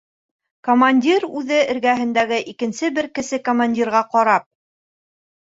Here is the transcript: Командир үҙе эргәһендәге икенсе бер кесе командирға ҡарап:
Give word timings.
Командир 0.67 1.27
үҙе 1.41 1.59
эргәһендәге 1.73 2.41
икенсе 2.55 2.91
бер 2.97 3.09
кесе 3.19 3.41
командирға 3.51 4.03
ҡарап: 4.17 4.51